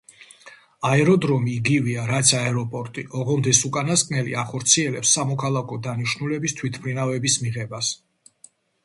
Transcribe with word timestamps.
აეროდრომი 0.91 1.51
იგივეა 1.57 2.05
რაც 2.11 2.31
აეროპორტი, 2.39 3.03
ოღონდ 3.23 3.49
ეს 3.51 3.59
უკანასკნელი 3.69 4.33
ახორციელებს 4.45 5.13
სამოქალაქო 5.19 5.79
დანიშნულების 5.89 6.57
თვითმფრინავების 6.61 7.37
მიღებას. 7.45 7.93